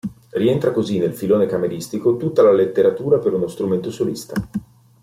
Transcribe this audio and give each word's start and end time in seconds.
Rientra 0.31 0.71
così 0.71 0.97
nel 0.97 1.13
filone 1.13 1.45
cameristico 1.45 2.17
tutta 2.17 2.41
la 2.41 2.51
letteratura 2.51 3.19
per 3.19 3.33
uno 3.33 3.45
strumento 3.47 3.91
solista. 3.91 4.33